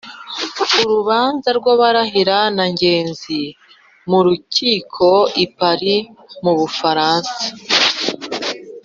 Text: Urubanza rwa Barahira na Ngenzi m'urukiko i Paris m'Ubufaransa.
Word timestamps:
Urubanza 0.81 1.49
rwa 1.57 1.73
Barahira 1.81 2.37
na 2.57 2.65
Ngenzi 2.73 3.41
m'urukiko 4.09 5.07
i 5.43 5.45
Paris 5.57 5.99
m'Ubufaransa. 6.43 7.41